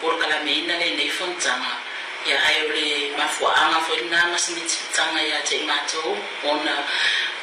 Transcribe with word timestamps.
polokalameina 0.00 0.74
lenei 0.78 1.10
fontaga 1.18 1.72
ia 2.26 2.36
aio 2.48 2.68
le 2.68 3.16
mafuaaga 3.18 3.78
oilnāgasmitipataga 3.92 5.22
iā 5.30 5.38
tei 5.48 5.62
gātou 5.68 6.12
ona 6.52 6.74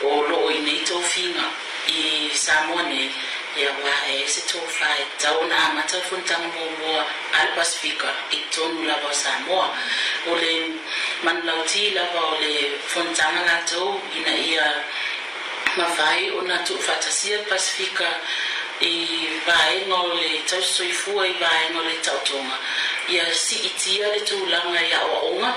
o 0.09 0.21
looinei 0.29 0.83
tofiga 0.89 1.47
i 1.97 2.29
sāmoa 2.45 2.85
ne 2.89 3.01
ia 3.59 3.71
āe 3.93 4.15
se 4.33 4.45
tofā 4.51 4.89
e 5.03 5.05
tauona 5.23 5.59
matafontaga 5.77 6.51
ovua 6.65 7.03
alepasiia 7.41 8.11
i 8.37 8.39
tonu 8.55 8.85
laa 8.89 9.01
o 9.09 9.13
samoa 9.23 9.67
ole 10.31 10.53
manlauti 11.25 11.83
lava 11.97 12.25
o 12.31 12.35
le 12.43 12.55
fontaga 12.93 13.41
latou 13.49 13.91
ina 14.21 14.33
ia 14.51 14.67
mafai 15.79 16.21
o 16.37 16.41
na 16.41 16.57
tuafaatasia 16.67 17.39
e 17.41 17.47
pasifika 17.49 18.07
i 18.79 19.27
vaega 19.45 19.95
o 19.95 20.13
le 20.13 20.39
tausoifua 20.47 21.27
i 21.27 21.33
vaega 21.39 21.79
o 21.79 21.81
le 21.81 21.95
tautoga 22.01 22.57
ia 23.09 23.33
siitia 23.33 24.07
le 24.07 24.19
tulaga 24.21 24.81
ia 24.87 25.01
oaʻoga 25.01 25.49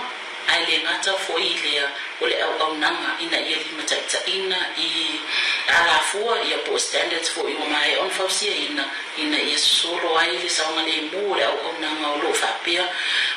ae 0.49 0.65
le 0.67 0.79
gata 0.81 1.13
foʻi 1.13 1.53
i 1.53 1.59
lea 1.61 1.91
o 2.21 2.27
le 2.27 2.43
auaunaga 2.43 3.19
ina 3.21 3.37
ia 3.37 3.57
lima 3.61 3.83
taʻitaʻina 3.85 4.57
i 4.79 5.21
alafua 5.69 6.41
ia 6.49 6.59
po 6.65 6.79
standards 6.79 7.29
foʻi 7.37 7.53
ua 7.61 7.69
mae 7.69 7.97
ona 8.01 8.11
fausiaina 8.11 8.85
ina 9.19 9.37
ia 9.39 9.59
sosolo 9.59 10.17
ai 10.19 10.33
le 10.39 10.49
saoga 10.51 10.83
lemu 10.83 11.33
o 11.33 11.37
le 11.37 11.45
auaunaga 11.45 12.07
o 12.09 12.17
loo 12.17 12.33
faapea 12.35 12.89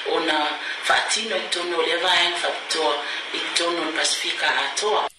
ona 0.08 0.58
faatino 0.84 1.36
i 1.38 1.48
tonu 1.50 1.78
o 1.78 1.82
lea 1.82 1.98
vaega 2.00 2.36
faapitoa 2.38 2.96
i 3.36 3.40
tonu 3.58 3.82
o 3.82 3.86
le 3.86 3.92
pasifika 3.92 4.48
atoa 4.64 5.13